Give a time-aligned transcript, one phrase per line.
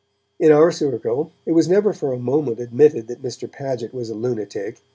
[0.39, 3.47] In our circle, it was never for a moment admitted that Mr.
[3.47, 4.81] Paget was a lunatic.